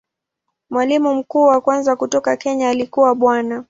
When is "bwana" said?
3.15-3.59